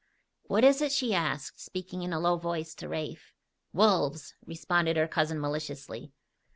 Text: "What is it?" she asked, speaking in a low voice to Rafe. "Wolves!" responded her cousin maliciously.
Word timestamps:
"What 0.47 0.63
is 0.63 0.81
it?" 0.81 0.91
she 0.91 1.13
asked, 1.13 1.59
speaking 1.61 2.01
in 2.01 2.11
a 2.11 2.19
low 2.19 2.35
voice 2.35 2.73
to 2.73 2.89
Rafe. 2.89 3.35
"Wolves!" 3.71 4.33
responded 4.47 4.97
her 4.97 5.07
cousin 5.07 5.39
maliciously. 5.39 6.11